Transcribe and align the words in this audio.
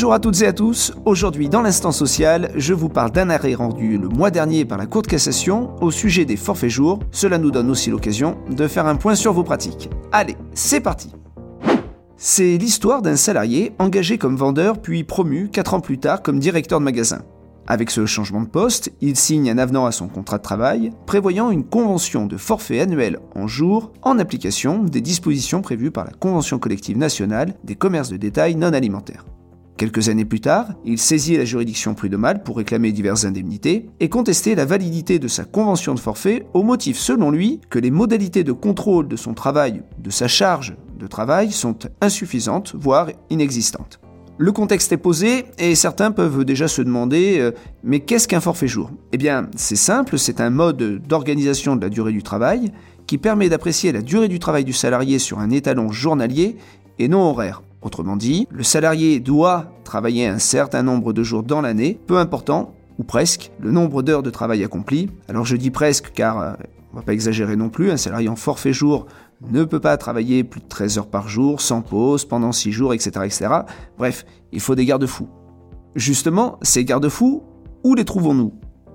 Bonjour 0.00 0.14
à 0.14 0.18
toutes 0.18 0.40
et 0.40 0.46
à 0.46 0.54
tous. 0.54 0.94
Aujourd'hui, 1.04 1.50
dans 1.50 1.60
l'instant 1.60 1.92
social, 1.92 2.52
je 2.54 2.72
vous 2.72 2.88
parle 2.88 3.10
d'un 3.10 3.28
arrêt 3.28 3.52
rendu 3.52 3.98
le 3.98 4.08
mois 4.08 4.30
dernier 4.30 4.64
par 4.64 4.78
la 4.78 4.86
Cour 4.86 5.02
de 5.02 5.08
cassation 5.08 5.76
au 5.82 5.90
sujet 5.90 6.24
des 6.24 6.38
forfaits 6.38 6.70
jours. 6.70 7.00
Cela 7.10 7.36
nous 7.36 7.50
donne 7.50 7.68
aussi 7.68 7.90
l'occasion 7.90 8.38
de 8.48 8.66
faire 8.66 8.86
un 8.86 8.96
point 8.96 9.14
sur 9.14 9.34
vos 9.34 9.42
pratiques. 9.42 9.90
Allez, 10.10 10.38
c'est 10.54 10.80
parti. 10.80 11.12
C'est 12.16 12.56
l'histoire 12.56 13.02
d'un 13.02 13.16
salarié 13.16 13.72
engagé 13.78 14.16
comme 14.16 14.36
vendeur 14.36 14.80
puis 14.80 15.04
promu 15.04 15.50
4 15.50 15.74
ans 15.74 15.80
plus 15.80 15.98
tard 15.98 16.22
comme 16.22 16.38
directeur 16.38 16.78
de 16.78 16.84
magasin. 16.84 17.20
Avec 17.66 17.90
ce 17.90 18.06
changement 18.06 18.40
de 18.40 18.48
poste, 18.48 18.90
il 19.02 19.16
signe 19.16 19.50
un 19.50 19.58
avenant 19.58 19.84
à 19.84 19.92
son 19.92 20.08
contrat 20.08 20.38
de 20.38 20.42
travail 20.42 20.92
prévoyant 21.04 21.50
une 21.50 21.64
convention 21.64 22.24
de 22.24 22.38
forfait 22.38 22.80
annuel 22.80 23.18
en 23.34 23.46
jours 23.46 23.92
en 24.00 24.18
application 24.18 24.82
des 24.82 25.02
dispositions 25.02 25.60
prévues 25.60 25.90
par 25.90 26.06
la 26.06 26.12
Convention 26.12 26.58
collective 26.58 26.96
nationale 26.96 27.52
des 27.64 27.74
commerces 27.74 28.08
de 28.08 28.16
détail 28.16 28.54
non 28.54 28.72
alimentaires. 28.72 29.26
Quelques 29.80 30.10
années 30.10 30.26
plus 30.26 30.42
tard, 30.42 30.74
il 30.84 30.98
saisit 30.98 31.38
la 31.38 31.46
juridiction 31.46 31.94
prud'homale 31.94 32.42
pour 32.42 32.58
réclamer 32.58 32.92
diverses 32.92 33.24
indemnités 33.24 33.88
et 33.98 34.10
contester 34.10 34.54
la 34.54 34.66
validité 34.66 35.18
de 35.18 35.26
sa 35.26 35.44
convention 35.44 35.94
de 35.94 35.98
forfait 35.98 36.44
au 36.52 36.62
motif, 36.62 36.98
selon 36.98 37.30
lui, 37.30 37.62
que 37.70 37.78
les 37.78 37.90
modalités 37.90 38.44
de 38.44 38.52
contrôle 38.52 39.08
de 39.08 39.16
son 39.16 39.32
travail, 39.32 39.80
de 39.96 40.10
sa 40.10 40.28
charge 40.28 40.76
de 40.98 41.06
travail 41.06 41.50
sont 41.50 41.78
insuffisantes, 42.02 42.74
voire 42.78 43.08
inexistantes. 43.30 44.00
Le 44.36 44.52
contexte 44.52 44.92
est 44.92 44.98
posé 44.98 45.46
et 45.56 45.74
certains 45.74 46.10
peuvent 46.10 46.44
déjà 46.44 46.68
se 46.68 46.82
demander 46.82 47.38
euh, 47.38 47.52
mais 47.82 48.00
qu'est-ce 48.00 48.28
qu'un 48.28 48.40
forfait 48.40 48.68
jour? 48.68 48.90
Eh 49.12 49.16
bien, 49.16 49.48
c'est 49.56 49.76
simple, 49.76 50.18
c'est 50.18 50.42
un 50.42 50.50
mode 50.50 51.00
d'organisation 51.08 51.74
de 51.74 51.80
la 51.80 51.88
durée 51.88 52.12
du 52.12 52.22
travail 52.22 52.70
qui 53.06 53.16
permet 53.16 53.48
d'apprécier 53.48 53.92
la 53.92 54.02
durée 54.02 54.28
du 54.28 54.40
travail 54.40 54.64
du 54.64 54.74
salarié 54.74 55.18
sur 55.18 55.38
un 55.38 55.48
étalon 55.48 55.90
journalier 55.90 56.58
et 56.98 57.08
non 57.08 57.22
horaire. 57.22 57.62
Autrement 57.82 58.16
dit, 58.16 58.46
le 58.50 58.62
salarié 58.62 59.20
doit 59.20 59.72
travailler 59.84 60.26
un 60.26 60.38
certain 60.38 60.82
nombre 60.82 61.12
de 61.12 61.22
jours 61.22 61.42
dans 61.42 61.62
l'année, 61.62 61.98
peu 62.06 62.18
important, 62.18 62.74
ou 62.98 63.04
presque, 63.04 63.50
le 63.58 63.70
nombre 63.70 64.02
d'heures 64.02 64.22
de 64.22 64.30
travail 64.30 64.62
accompli. 64.62 65.08
Alors 65.28 65.46
je 65.46 65.56
dis 65.56 65.70
presque 65.70 66.12
car 66.12 66.40
euh, 66.40 66.52
on 66.92 66.96
va 66.96 67.02
pas 67.02 67.14
exagérer 67.14 67.56
non 67.56 67.70
plus, 67.70 67.90
un 67.90 67.96
salarié 67.96 68.28
en 68.28 68.36
forfait 68.36 68.74
jour 68.74 69.06
ne 69.48 69.64
peut 69.64 69.80
pas 69.80 69.96
travailler 69.96 70.44
plus 70.44 70.60
de 70.60 70.66
13 70.66 70.98
heures 70.98 71.06
par 71.06 71.28
jour, 71.28 71.60
sans 71.60 71.80
pause, 71.80 72.24
pendant 72.26 72.52
6 72.52 72.72
jours, 72.72 72.92
etc. 72.92 73.10
etc. 73.24 73.48
Bref, 73.96 74.26
il 74.52 74.60
faut 74.60 74.74
des 74.74 74.84
garde-fous. 74.84 75.28
Justement, 75.94 76.58
ces 76.62 76.84
garde-fous, 76.84 77.42
où 77.82 77.94
les 77.94 78.04
trouvons-nous? 78.04 78.52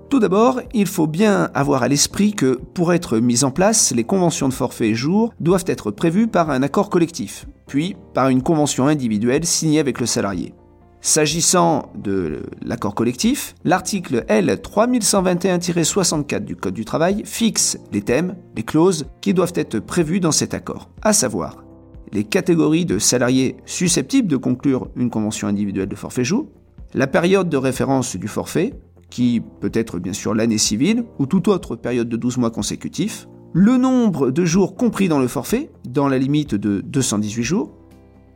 Tout 0.08 0.20
d'abord, 0.20 0.60
il 0.72 0.86
faut 0.86 1.08
bien 1.08 1.50
avoir 1.52 1.82
à 1.82 1.88
l'esprit 1.88 2.32
que 2.32 2.60
pour 2.74 2.92
être 2.92 3.18
mises 3.18 3.42
en 3.42 3.50
place, 3.50 3.92
les 3.92 4.04
conventions 4.04 4.48
de 4.48 4.54
forfait 4.54 4.90
et 4.90 4.94
jour 4.94 5.34
doivent 5.40 5.64
être 5.66 5.90
prévues 5.90 6.28
par 6.28 6.50
un 6.50 6.62
accord 6.62 6.90
collectif, 6.90 7.46
puis 7.66 7.96
par 8.14 8.28
une 8.28 8.42
convention 8.42 8.86
individuelle 8.86 9.44
signée 9.44 9.80
avec 9.80 9.98
le 9.98 10.06
salarié. 10.06 10.54
S'agissant 11.00 11.90
de 11.96 12.42
l'accord 12.64 12.94
collectif, 12.94 13.56
l'article 13.64 14.24
L 14.28 14.48
3121-64 14.48 16.44
du 16.44 16.54
Code 16.54 16.74
du 16.74 16.84
travail 16.84 17.22
fixe 17.24 17.76
les 17.92 18.02
thèmes, 18.02 18.36
les 18.56 18.62
clauses 18.62 19.06
qui 19.20 19.34
doivent 19.34 19.52
être 19.56 19.80
prévues 19.80 20.20
dans 20.20 20.32
cet 20.32 20.54
accord, 20.54 20.88
à 21.02 21.12
savoir 21.12 21.64
les 22.12 22.22
catégories 22.22 22.86
de 22.86 23.00
salariés 23.00 23.56
susceptibles 23.66 24.28
de 24.28 24.36
conclure 24.36 24.88
une 24.94 25.10
convention 25.10 25.48
individuelle 25.48 25.88
de 25.88 25.96
forfait 25.96 26.24
jour, 26.24 26.46
la 26.94 27.08
période 27.08 27.48
de 27.48 27.56
référence 27.56 28.16
du 28.16 28.28
forfait, 28.28 28.72
qui 29.10 29.42
peut 29.60 29.70
être 29.72 29.98
bien 29.98 30.12
sûr 30.12 30.34
l'année 30.34 30.58
civile 30.58 31.04
ou 31.18 31.26
toute 31.26 31.48
autre 31.48 31.76
période 31.76 32.08
de 32.08 32.16
12 32.16 32.38
mois 32.38 32.50
consécutifs, 32.50 33.28
le 33.52 33.76
nombre 33.76 34.30
de 34.30 34.44
jours 34.44 34.76
compris 34.76 35.08
dans 35.08 35.18
le 35.18 35.28
forfait, 35.28 35.70
dans 35.88 36.08
la 36.08 36.18
limite 36.18 36.54
de 36.54 36.80
218 36.80 37.42
jours, 37.42 37.72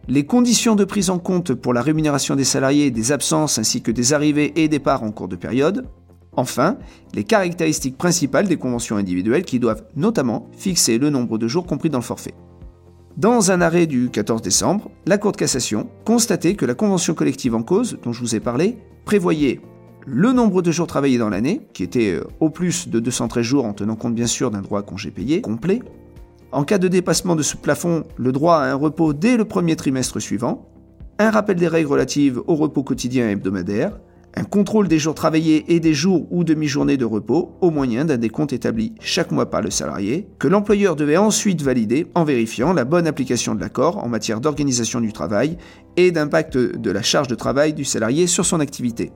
les 0.09 0.25
conditions 0.25 0.77
de 0.77 0.85
prise 0.85 1.11
en 1.11 1.19
compte 1.19 1.55
pour 1.55 1.75
la 1.75 1.83
rémunération 1.83 2.37
des 2.37 2.45
salariés, 2.45 2.91
des 2.91 3.13
absences 3.13 3.59
ainsi 3.59 3.83
que 3.83 3.91
des 3.91 4.13
arrivées 4.13 4.53
et 4.57 4.69
départs 4.69 5.03
en 5.03 5.13
cours 5.13 5.29
de 5.29 5.37
période. 5.37 5.87
Enfin, 6.37 6.79
les 7.15 7.25
caractéristiques 7.25 7.99
principales 7.99 8.49
des 8.49 8.57
conventions 8.57 8.97
individuelles 8.97 9.45
qui 9.45 9.59
doivent 9.59 9.85
notamment 9.97 10.49
fixer 10.57 10.99
le 10.99 11.11
nombre 11.11 11.39
de 11.39 11.49
jours 11.49 11.67
compris 11.67 11.91
dans 11.91 11.99
le 11.99 12.05
forfait. 12.05 12.35
Dans 13.17 13.51
un 13.51 13.61
arrêt 13.61 13.87
du 13.87 14.09
14 14.09 14.41
décembre, 14.41 14.91
la 15.05 15.19
Cour 15.19 15.33
de 15.33 15.37
cassation 15.37 15.89
constatait 16.05 16.55
que 16.55 16.65
la 16.65 16.75
convention 16.75 17.13
collective 17.13 17.55
en 17.55 17.63
cause, 17.63 17.99
dont 18.03 18.13
je 18.13 18.21
vous 18.21 18.35
ai 18.35 18.41
parlé, 18.41 18.79
prévoyait 19.05 19.61
le 20.07 20.33
nombre 20.33 20.63
de 20.63 20.73
jours 20.73 20.87
travaillés 20.87 21.19
dans 21.19 21.29
l'année, 21.29 21.63
qui 21.73 21.83
était 21.83 22.13
euh, 22.13 22.25
au 22.41 22.51
plus 22.51 22.89
de 22.89 23.01
213 23.01 23.45
jours 23.45 23.65
en 23.65 23.73
tenant 23.73 23.97
compte 23.97 24.15
bien 24.15 24.27
sûr 24.27 24.51
d'un 24.51 24.63
droit 24.63 24.81
à 24.81 24.83
congé 24.83 25.11
payé 25.11 25.41
complet, 25.41 25.83
en 26.53 26.65
cas 26.65 26.79
de 26.79 26.89
dépassement 26.89 27.37
de 27.37 27.43
ce 27.43 27.57
plafond, 27.57 28.05
le 28.17 28.33
droit 28.33 28.57
à 28.57 28.73
un 28.73 28.75
repos 28.75 29.13
dès 29.13 29.37
le 29.37 29.45
premier 29.45 29.77
trimestre 29.77 30.21
suivant, 30.21 30.69
un 31.19 31.31
rappel 31.31 31.57
des 31.57 31.69
règles 31.69 31.91
relatives 31.91 32.41
au 32.47 32.57
repos 32.57 32.83
quotidien 32.83 33.29
et 33.29 33.33
hebdomadaire, 33.33 34.01
un 34.37 34.45
contrôle 34.45 34.89
des 34.89 34.99
jours 34.99 35.15
travaillés 35.15 35.65
et 35.75 35.81
des 35.81 35.93
jours 35.93 36.27
ou 36.31 36.45
demi-journées 36.45 36.97
de 36.97 37.05
repos 37.05 37.57
au 37.61 37.71
moyen 37.71 38.05
d'un 38.05 38.17
décompte 38.17 38.53
établi 38.53 38.95
chaque 39.01 39.33
mois 39.33 39.51
par 39.51 39.61
le 39.61 39.71
salarié, 39.71 40.29
que 40.39 40.49
l'employeur 40.49 40.97
devait 40.97 41.17
ensuite 41.17 41.63
valider 41.63 42.07
en 42.15 42.25
vérifiant 42.25 42.73
la 42.73 42.85
bonne 42.85 43.07
application 43.07 43.55
de 43.55 43.61
l'accord 43.61 43.99
en 43.99 44.09
matière 44.09 44.41
d'organisation 44.41 45.01
du 45.01 45.13
travail 45.13 45.59
et 45.97 46.11
d'impact 46.11 46.57
de 46.57 46.91
la 46.91 47.03
charge 47.03 47.29
de 47.29 47.35
travail 47.35 47.75
du 47.75 47.85
salarié 47.85 48.27
sur 48.27 48.47
son 48.47 48.61
activité. 48.61 49.13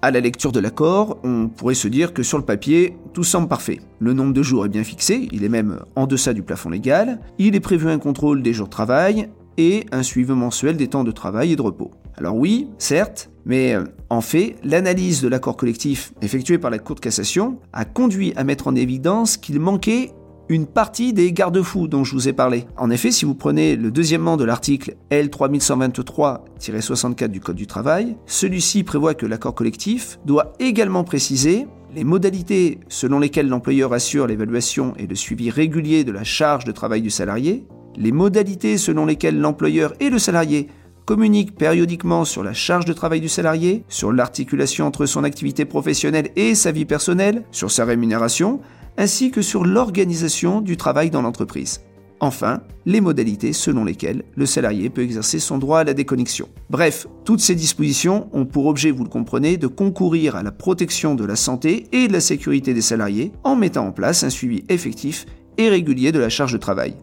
À 0.00 0.12
la 0.12 0.20
lecture 0.20 0.52
de 0.52 0.60
l'accord, 0.60 1.18
on 1.24 1.48
pourrait 1.48 1.74
se 1.74 1.88
dire 1.88 2.14
que 2.14 2.22
sur 2.22 2.38
le 2.38 2.44
papier, 2.44 2.96
tout 3.14 3.24
semble 3.24 3.48
parfait. 3.48 3.80
Le 3.98 4.12
nombre 4.12 4.32
de 4.32 4.44
jours 4.44 4.64
est 4.64 4.68
bien 4.68 4.84
fixé, 4.84 5.28
il 5.32 5.42
est 5.42 5.48
même 5.48 5.80
en 5.96 6.06
deçà 6.06 6.34
du 6.34 6.44
plafond 6.44 6.70
légal, 6.70 7.18
il 7.38 7.56
est 7.56 7.60
prévu 7.60 7.90
un 7.90 7.98
contrôle 7.98 8.40
des 8.40 8.52
jours 8.52 8.68
de 8.68 8.72
travail 8.72 9.28
et 9.56 9.86
un 9.90 10.04
suivi 10.04 10.32
mensuel 10.32 10.76
des 10.76 10.86
temps 10.86 11.02
de 11.02 11.10
travail 11.10 11.50
et 11.50 11.56
de 11.56 11.62
repos. 11.62 11.90
Alors 12.16 12.36
oui, 12.36 12.68
certes, 12.78 13.28
mais 13.44 13.74
euh, 13.74 13.84
en 14.08 14.20
fait, 14.20 14.54
l'analyse 14.62 15.20
de 15.20 15.26
l'accord 15.26 15.56
collectif 15.56 16.12
effectuée 16.22 16.58
par 16.58 16.70
la 16.70 16.78
Cour 16.78 16.94
de 16.94 17.00
cassation 17.00 17.58
a 17.72 17.84
conduit 17.84 18.32
à 18.36 18.44
mettre 18.44 18.68
en 18.68 18.76
évidence 18.76 19.36
qu'il 19.36 19.58
manquait 19.58 20.12
une 20.48 20.66
partie 20.66 21.12
des 21.12 21.32
garde-fous 21.32 21.88
dont 21.88 22.04
je 22.04 22.14
vous 22.14 22.28
ai 22.28 22.32
parlé. 22.32 22.64
En 22.76 22.90
effet, 22.90 23.10
si 23.10 23.24
vous 23.24 23.34
prenez 23.34 23.76
le 23.76 23.90
deuxièmement 23.90 24.36
de 24.36 24.44
l'article 24.44 24.96
L3123-64 25.10 27.28
du 27.28 27.40
Code 27.40 27.56
du 27.56 27.66
travail, 27.66 28.16
celui-ci 28.26 28.82
prévoit 28.82 29.14
que 29.14 29.26
l'accord 29.26 29.54
collectif 29.54 30.18
doit 30.24 30.52
également 30.58 31.04
préciser 31.04 31.66
les 31.94 32.04
modalités 32.04 32.80
selon 32.88 33.18
lesquelles 33.18 33.48
l'employeur 33.48 33.92
assure 33.92 34.26
l'évaluation 34.26 34.94
et 34.98 35.06
le 35.06 35.14
suivi 35.14 35.50
régulier 35.50 36.04
de 36.04 36.12
la 36.12 36.24
charge 36.24 36.64
de 36.64 36.72
travail 36.72 37.02
du 37.02 37.10
salarié, 37.10 37.66
les 37.96 38.12
modalités 38.12 38.78
selon 38.78 39.06
lesquelles 39.06 39.38
l'employeur 39.38 39.94
et 40.00 40.10
le 40.10 40.18
salarié 40.18 40.68
communiquent 41.06 41.56
périodiquement 41.56 42.26
sur 42.26 42.44
la 42.44 42.52
charge 42.52 42.84
de 42.84 42.92
travail 42.92 43.22
du 43.22 43.30
salarié, 43.30 43.84
sur 43.88 44.12
l'articulation 44.12 44.86
entre 44.86 45.06
son 45.06 45.24
activité 45.24 45.64
professionnelle 45.64 46.28
et 46.36 46.54
sa 46.54 46.70
vie 46.70 46.84
personnelle, 46.84 47.44
sur 47.50 47.70
sa 47.70 47.86
rémunération, 47.86 48.60
ainsi 48.98 49.30
que 49.30 49.40
sur 49.40 49.64
l'organisation 49.64 50.60
du 50.60 50.76
travail 50.76 51.08
dans 51.08 51.22
l'entreprise. 51.22 51.80
Enfin, 52.20 52.62
les 52.84 53.00
modalités 53.00 53.52
selon 53.52 53.84
lesquelles 53.84 54.24
le 54.34 54.44
salarié 54.44 54.90
peut 54.90 55.02
exercer 55.02 55.38
son 55.38 55.56
droit 55.56 55.78
à 55.78 55.84
la 55.84 55.94
déconnexion. 55.94 56.48
Bref, 56.68 57.06
toutes 57.24 57.40
ces 57.40 57.54
dispositions 57.54 58.28
ont 58.32 58.44
pour 58.44 58.66
objet, 58.66 58.90
vous 58.90 59.04
le 59.04 59.08
comprenez, 59.08 59.56
de 59.56 59.68
concourir 59.68 60.34
à 60.34 60.42
la 60.42 60.50
protection 60.50 61.14
de 61.14 61.24
la 61.24 61.36
santé 61.36 61.86
et 61.92 62.08
de 62.08 62.12
la 62.12 62.20
sécurité 62.20 62.74
des 62.74 62.82
salariés 62.82 63.30
en 63.44 63.54
mettant 63.54 63.86
en 63.86 63.92
place 63.92 64.24
un 64.24 64.30
suivi 64.30 64.64
effectif 64.68 65.26
et 65.58 65.68
régulier 65.68 66.10
de 66.10 66.18
la 66.18 66.28
charge 66.28 66.52
de 66.52 66.58
travail. 66.58 66.96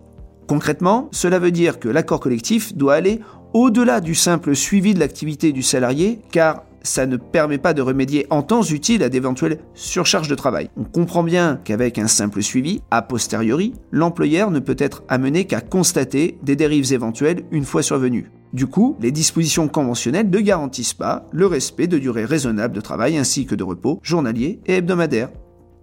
Concrètement, 0.47 1.07
cela 1.11 1.39
veut 1.39 1.51
dire 1.51 1.79
que 1.79 1.87
l'accord 1.87 2.19
collectif 2.19 2.75
doit 2.75 2.95
aller 2.95 3.21
au-delà 3.53 4.01
du 4.01 4.15
simple 4.15 4.53
suivi 4.53 4.93
de 4.93 4.99
l'activité 4.99 5.53
du 5.53 5.63
salarié, 5.63 6.19
car 6.31 6.65
ça 6.85 7.05
ne 7.05 7.17
permet 7.17 7.57
pas 7.57 7.73
de 7.73 7.81
remédier 7.81 8.27
en 8.29 8.41
temps 8.41 8.63
utile 8.63 9.03
à 9.03 9.09
d'éventuelles 9.09 9.59
surcharges 9.73 10.27
de 10.27 10.35
travail. 10.35 10.69
On 10.77 10.83
comprend 10.83 11.23
bien 11.23 11.59
qu'avec 11.63 11.97
un 11.97 12.07
simple 12.07 12.41
suivi, 12.41 12.81
a 12.91 13.01
posteriori, 13.01 13.73
l'employeur 13.91 14.51
ne 14.51 14.59
peut 14.59 14.77
être 14.79 15.03
amené 15.09 15.45
qu'à 15.45 15.61
constater 15.61 16.37
des 16.43 16.55
dérives 16.55 16.93
éventuelles 16.93 17.43
une 17.51 17.65
fois 17.65 17.83
survenues. 17.83 18.31
Du 18.53 18.67
coup, 18.67 18.95
les 19.01 19.11
dispositions 19.11 19.67
conventionnelles 19.67 20.29
ne 20.29 20.39
garantissent 20.39 20.93
pas 20.93 21.25
le 21.33 21.45
respect 21.45 21.87
de 21.87 21.97
durée 21.97 22.23
raisonnable 22.23 22.73
de 22.73 22.81
travail 22.81 23.17
ainsi 23.17 23.45
que 23.45 23.55
de 23.55 23.63
repos 23.63 23.99
journalier 24.01 24.61
et 24.65 24.75
hebdomadaire. 24.75 25.29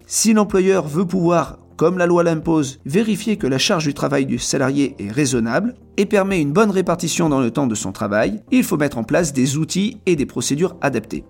Si 0.07 0.33
l'employeur 0.33 0.87
veut 0.87 1.05
pouvoir 1.05 1.59
comme 1.75 1.97
la 1.97 2.05
loi 2.05 2.23
l'impose, 2.23 2.79
vérifier 2.85 3.37
que 3.37 3.47
la 3.47 3.57
charge 3.57 3.85
du 3.85 3.93
travail 3.93 4.25
du 4.25 4.39
salarié 4.39 4.95
est 4.99 5.11
raisonnable 5.11 5.75
et 5.97 6.05
permet 6.05 6.41
une 6.41 6.53
bonne 6.53 6.71
répartition 6.71 7.29
dans 7.29 7.39
le 7.39 7.51
temps 7.51 7.67
de 7.67 7.75
son 7.75 7.91
travail, 7.91 8.41
il 8.51 8.63
faut 8.63 8.77
mettre 8.77 8.97
en 8.97 9.03
place 9.03 9.33
des 9.33 9.57
outils 9.57 9.97
et 10.05 10.15
des 10.15 10.25
procédures 10.25 10.75
adaptées. 10.81 11.23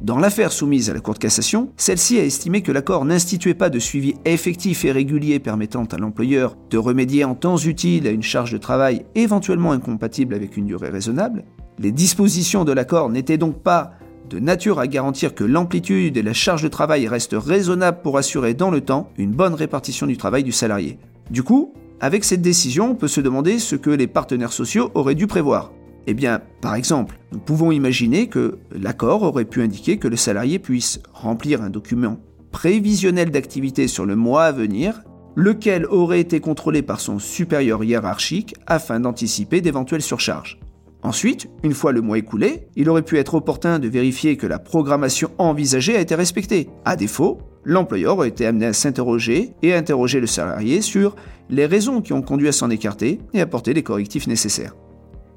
Dans 0.00 0.16
l'affaire 0.16 0.50
soumise 0.50 0.88
à 0.88 0.94
la 0.94 1.00
Cour 1.00 1.12
de 1.12 1.18
cassation, 1.18 1.72
celle-ci 1.76 2.18
a 2.18 2.24
estimé 2.24 2.62
que 2.62 2.72
l'accord 2.72 3.04
n'instituait 3.04 3.52
pas 3.52 3.68
de 3.68 3.78
suivi 3.78 4.14
effectif 4.24 4.86
et 4.86 4.92
régulier 4.92 5.38
permettant 5.40 5.84
à 5.84 5.98
l'employeur 5.98 6.56
de 6.70 6.78
remédier 6.78 7.24
en 7.24 7.34
temps 7.34 7.58
utile 7.58 8.06
à 8.06 8.10
une 8.10 8.22
charge 8.22 8.52
de 8.52 8.56
travail 8.56 9.04
éventuellement 9.14 9.72
incompatible 9.72 10.34
avec 10.34 10.56
une 10.56 10.64
durée 10.64 10.88
raisonnable. 10.88 11.44
Les 11.78 11.92
dispositions 11.92 12.64
de 12.64 12.72
l'accord 12.72 13.10
n'étaient 13.10 13.36
donc 13.36 13.62
pas 13.62 13.92
de 14.30 14.38
nature 14.38 14.78
à 14.78 14.86
garantir 14.86 15.34
que 15.34 15.42
l'amplitude 15.42 16.16
et 16.16 16.22
la 16.22 16.32
charge 16.32 16.62
de 16.62 16.68
travail 16.68 17.08
restent 17.08 17.36
raisonnables 17.36 18.00
pour 18.00 18.16
assurer 18.16 18.54
dans 18.54 18.70
le 18.70 18.80
temps 18.80 19.10
une 19.18 19.32
bonne 19.32 19.54
répartition 19.54 20.06
du 20.06 20.16
travail 20.16 20.44
du 20.44 20.52
salarié. 20.52 20.98
Du 21.30 21.42
coup, 21.42 21.74
avec 22.00 22.24
cette 22.24 22.40
décision, 22.40 22.92
on 22.92 22.94
peut 22.94 23.08
se 23.08 23.20
demander 23.20 23.58
ce 23.58 23.74
que 23.74 23.90
les 23.90 24.06
partenaires 24.06 24.52
sociaux 24.52 24.90
auraient 24.94 25.16
dû 25.16 25.26
prévoir. 25.26 25.72
Eh 26.06 26.14
bien, 26.14 26.40
par 26.60 26.76
exemple, 26.76 27.18
nous 27.32 27.40
pouvons 27.40 27.72
imaginer 27.72 28.28
que 28.28 28.58
l'accord 28.70 29.22
aurait 29.24 29.44
pu 29.44 29.62
indiquer 29.62 29.98
que 29.98 30.08
le 30.08 30.16
salarié 30.16 30.58
puisse 30.60 31.00
remplir 31.12 31.60
un 31.60 31.70
document 31.70 32.18
prévisionnel 32.52 33.30
d'activité 33.30 33.88
sur 33.88 34.06
le 34.06 34.16
mois 34.16 34.44
à 34.44 34.52
venir, 34.52 35.02
lequel 35.34 35.86
aurait 35.86 36.20
été 36.20 36.40
contrôlé 36.40 36.82
par 36.82 37.00
son 37.00 37.18
supérieur 37.18 37.82
hiérarchique 37.82 38.54
afin 38.66 39.00
d'anticiper 39.00 39.60
d'éventuelles 39.60 40.02
surcharges. 40.02 40.58
Ensuite, 41.02 41.48
une 41.62 41.72
fois 41.72 41.92
le 41.92 42.02
mois 42.02 42.18
écoulé, 42.18 42.68
il 42.76 42.90
aurait 42.90 43.02
pu 43.02 43.18
être 43.18 43.34
opportun 43.34 43.78
de 43.78 43.88
vérifier 43.88 44.36
que 44.36 44.46
la 44.46 44.58
programmation 44.58 45.30
envisagée 45.38 45.96
a 45.96 46.00
été 46.00 46.14
respectée. 46.14 46.68
À 46.84 46.94
défaut, 46.96 47.38
l'employeur 47.64 48.18
aurait 48.18 48.28
été 48.28 48.44
amené 48.46 48.66
à 48.66 48.72
s'interroger 48.72 49.54
et 49.62 49.72
à 49.72 49.78
interroger 49.78 50.20
le 50.20 50.26
salarié 50.26 50.82
sur 50.82 51.16
les 51.48 51.66
raisons 51.66 52.02
qui 52.02 52.12
ont 52.12 52.22
conduit 52.22 52.48
à 52.48 52.52
s'en 52.52 52.70
écarter 52.70 53.18
et 53.32 53.40
apporter 53.40 53.72
les 53.72 53.82
correctifs 53.82 54.26
nécessaires. 54.26 54.74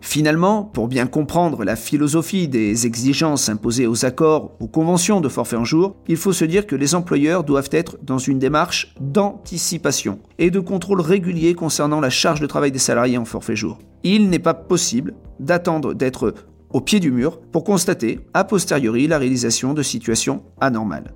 Finalement, 0.06 0.64
pour 0.64 0.90
bien 0.90 1.08
comprendre 1.08 1.64
la 1.64 1.78
philosophie 1.78 2.50
des 2.50 2.86
exigences 2.86 3.48
imposées 3.48 3.88
aux 3.88 4.06
accords, 4.06 4.52
aux 4.60 4.68
conventions 4.68 5.22
de 5.22 5.30
forfait 5.30 5.56
en 5.56 5.64
jour, 5.64 5.96
il 6.10 6.18
faut 6.18 6.34
se 6.34 6.44
dire 6.44 6.68
que 6.68 6.76
les 6.76 6.94
employeurs 6.94 7.46
doivent 7.46 7.70
être 7.72 7.98
dans 8.04 8.18
une 8.18 8.38
démarche 8.38 8.94
d'anticipation 9.00 10.20
et 10.40 10.52
de 10.52 10.60
contrôle 10.60 11.00
régulier 11.00 11.56
concernant 11.56 12.02
la 12.02 12.10
charge 12.10 12.42
de 12.42 12.48
travail 12.48 12.74
des 12.74 12.80
salariés 12.80 13.18
en 13.18 13.24
forfait 13.24 13.56
jour. 13.56 13.80
Il 14.04 14.30
n'est 14.30 14.40
pas 14.40 14.54
possible 14.54 15.14
d'attendre 15.40 15.94
d'être 15.94 16.34
au 16.74 16.82
pied 16.82 17.00
du 17.00 17.10
mur 17.10 17.40
pour 17.40 17.64
constater 17.64 18.20
a 18.34 18.44
posteriori 18.44 19.08
la 19.08 19.18
réalisation 19.18 19.74
de 19.74 19.84
situations 19.84 20.44
anormales. 20.60 21.14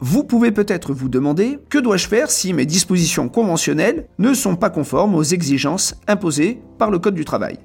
Vous 0.00 0.24
pouvez 0.24 0.50
peut-être 0.50 0.92
vous 0.92 1.08
demander 1.08 1.60
que 1.68 1.78
dois-je 1.78 2.08
faire 2.08 2.30
si 2.32 2.54
mes 2.54 2.66
dispositions 2.66 3.28
conventionnelles 3.28 4.08
ne 4.18 4.34
sont 4.34 4.56
pas 4.56 4.70
conformes 4.70 5.14
aux 5.14 5.22
exigences 5.22 5.94
imposées 6.08 6.60
par 6.76 6.90
le 6.90 6.98
Code 6.98 7.14
du 7.14 7.24
travail? 7.24 7.60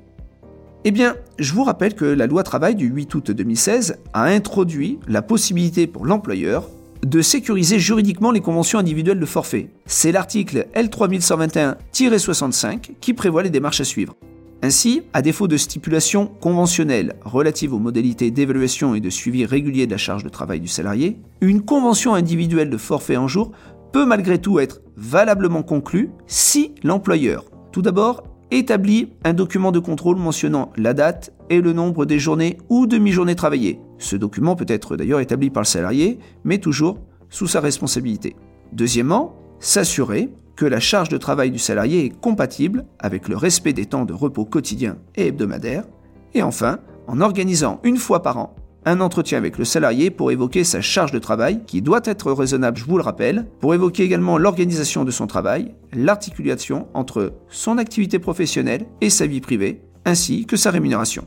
Eh 0.87 0.91
bien, 0.91 1.15
je 1.39 1.51
vous 1.51 1.63
rappelle 1.63 1.95
que 1.95 2.05
la 2.05 2.27
loi 2.27 2.43
travail 2.43 2.75
du 2.75 2.85
8 2.85 3.15
août 3.15 3.31
2016 3.31 3.97
a 4.13 4.25
introduit 4.25 4.99
la 5.07 5.23
possibilité 5.23 5.87
pour 5.87 6.05
l'employeur 6.05 6.69
de 7.03 7.23
sécuriser 7.23 7.79
juridiquement 7.79 8.29
les 8.29 8.39
conventions 8.39 8.77
individuelles 8.77 9.19
de 9.19 9.25
forfait. 9.25 9.71
C'est 9.87 10.11
l'article 10.11 10.67
L3121-65 10.75 12.91
qui 13.01 13.15
prévoit 13.15 13.41
les 13.41 13.49
démarches 13.49 13.81
à 13.81 13.83
suivre. 13.83 14.15
Ainsi, 14.61 15.01
à 15.13 15.23
défaut 15.23 15.47
de 15.47 15.57
stipulations 15.57 16.27
conventionnelles 16.27 17.15
relatives 17.25 17.73
aux 17.73 17.79
modalités 17.79 18.29
d'évaluation 18.29 18.93
et 18.93 19.01
de 19.01 19.09
suivi 19.09 19.43
régulier 19.43 19.87
de 19.87 19.91
la 19.91 19.97
charge 19.97 20.23
de 20.23 20.29
travail 20.29 20.59
du 20.59 20.67
salarié, 20.67 21.17
une 21.41 21.63
convention 21.63 22.13
individuelle 22.13 22.69
de 22.69 22.77
forfait 22.77 23.17
en 23.17 23.27
jour 23.27 23.53
peut 23.91 24.05
malgré 24.05 24.37
tout 24.37 24.59
être 24.59 24.81
valablement 24.97 25.63
conclue 25.63 26.11
si 26.27 26.75
l'employeur, 26.83 27.45
tout 27.71 27.81
d'abord, 27.81 28.34
établit 28.57 29.09
un 29.23 29.33
document 29.33 29.71
de 29.71 29.79
contrôle 29.79 30.17
mentionnant 30.17 30.71
la 30.77 30.93
date 30.93 31.33
et 31.49 31.61
le 31.61 31.73
nombre 31.73 32.05
des 32.05 32.19
journées 32.19 32.57
ou 32.69 32.87
demi-journées 32.87 33.35
travaillées. 33.35 33.79
Ce 33.97 34.15
document 34.15 34.55
peut 34.55 34.65
être 34.67 34.95
d'ailleurs 34.97 35.19
établi 35.19 35.49
par 35.49 35.61
le 35.61 35.67
salarié, 35.67 36.19
mais 36.43 36.57
toujours 36.57 36.99
sous 37.29 37.47
sa 37.47 37.59
responsabilité. 37.59 38.35
Deuxièmement, 38.73 39.35
s'assurer 39.59 40.29
que 40.55 40.65
la 40.65 40.79
charge 40.79 41.09
de 41.09 41.17
travail 41.17 41.51
du 41.51 41.59
salarié 41.59 42.05
est 42.05 42.19
compatible 42.21 42.85
avec 42.99 43.27
le 43.27 43.35
respect 43.35 43.73
des 43.73 43.85
temps 43.85 44.05
de 44.05 44.13
repos 44.13 44.45
quotidiens 44.45 44.97
et 45.15 45.27
hebdomadaires. 45.27 45.83
Et 46.33 46.41
enfin, 46.41 46.79
en 47.07 47.21
organisant 47.21 47.79
une 47.83 47.97
fois 47.97 48.21
par 48.21 48.37
an 48.37 48.55
un 48.85 49.01
entretien 49.01 49.37
avec 49.37 49.57
le 49.57 49.65
salarié 49.65 50.11
pour 50.11 50.31
évoquer 50.31 50.63
sa 50.63 50.81
charge 50.81 51.11
de 51.11 51.19
travail, 51.19 51.61
qui 51.65 51.81
doit 51.81 52.01
être 52.05 52.31
raisonnable, 52.31 52.77
je 52.77 52.85
vous 52.85 52.97
le 52.97 53.03
rappelle, 53.03 53.47
pour 53.59 53.73
évoquer 53.73 54.03
également 54.03 54.37
l'organisation 54.37 55.03
de 55.03 55.11
son 55.11 55.27
travail, 55.27 55.73
l'articulation 55.93 56.87
entre 56.93 57.33
son 57.49 57.77
activité 57.77 58.19
professionnelle 58.19 58.85
et 59.01 59.09
sa 59.09 59.25
vie 59.25 59.41
privée, 59.41 59.81
ainsi 60.05 60.45
que 60.45 60.55
sa 60.55 60.71
rémunération. 60.71 61.25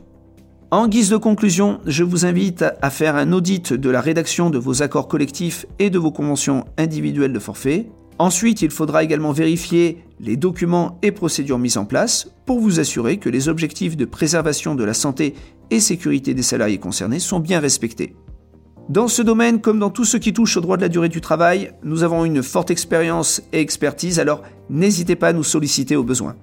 En 0.71 0.87
guise 0.87 1.09
de 1.09 1.17
conclusion, 1.17 1.79
je 1.87 2.03
vous 2.03 2.25
invite 2.25 2.63
à 2.81 2.89
faire 2.91 3.15
un 3.15 3.33
audit 3.33 3.73
de 3.73 3.89
la 3.89 4.01
rédaction 4.01 4.51
de 4.51 4.59
vos 4.59 4.83
accords 4.83 5.07
collectifs 5.07 5.65
et 5.79 5.89
de 5.89 5.97
vos 5.97 6.11
conventions 6.11 6.65
individuelles 6.77 7.33
de 7.33 7.39
forfait. 7.39 7.89
Ensuite, 8.19 8.61
il 8.61 8.69
faudra 8.69 9.03
également 9.03 9.31
vérifier 9.31 10.03
les 10.19 10.37
documents 10.37 10.99
et 11.01 11.11
procédures 11.11 11.57
mis 11.57 11.77
en 11.77 11.85
place 11.85 12.29
pour 12.45 12.59
vous 12.59 12.79
assurer 12.79 13.17
que 13.17 13.29
les 13.29 13.49
objectifs 13.49 13.97
de 13.97 14.05
préservation 14.05 14.75
de 14.75 14.83
la 14.83 14.93
santé 14.93 15.33
et 15.71 15.79
sécurité 15.79 16.33
des 16.33 16.43
salariés 16.43 16.77
concernés 16.77 17.19
sont 17.19 17.39
bien 17.39 17.59
respectés. 17.59 18.15
Dans 18.89 19.07
ce 19.07 19.21
domaine, 19.21 19.61
comme 19.61 19.77
dans 19.77 19.91
tout 19.91 20.05
ce 20.05 20.17
qui 20.17 20.33
touche 20.33 20.57
au 20.57 20.61
droit 20.61 20.75
de 20.75 20.81
la 20.81 20.89
durée 20.89 21.09
du 21.09 21.21
travail, 21.21 21.73
nous 21.83 22.01
avons 22.01 22.25
une 22.25 22.41
forte 22.41 22.71
expérience 22.71 23.41
et 23.53 23.59
expertise, 23.59 24.19
alors 24.19 24.41
n'hésitez 24.69 25.15
pas 25.15 25.27
à 25.27 25.33
nous 25.33 25.43
solliciter 25.43 25.95
au 25.95 26.03
besoin. 26.03 26.35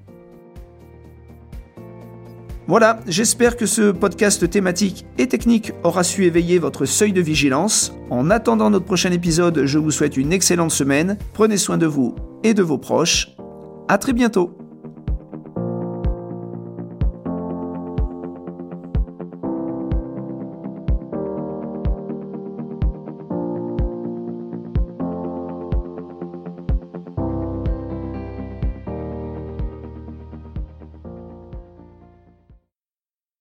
Voilà, 2.68 2.98
j'espère 3.06 3.56
que 3.56 3.66
ce 3.66 3.92
podcast 3.92 4.50
thématique 4.50 5.06
et 5.18 5.28
technique 5.28 5.72
aura 5.84 6.02
su 6.02 6.24
éveiller 6.24 6.58
votre 6.58 6.84
seuil 6.84 7.12
de 7.12 7.20
vigilance. 7.20 7.92
En 8.10 8.28
attendant 8.28 8.70
notre 8.70 8.86
prochain 8.86 9.12
épisode, 9.12 9.66
je 9.66 9.78
vous 9.78 9.92
souhaite 9.92 10.16
une 10.16 10.32
excellente 10.32 10.72
semaine. 10.72 11.16
Prenez 11.32 11.58
soin 11.58 11.78
de 11.78 11.86
vous 11.86 12.16
et 12.42 12.54
de 12.54 12.64
vos 12.64 12.78
proches. 12.78 13.28
À 13.88 13.98
très 13.98 14.12
bientôt. 14.12 14.65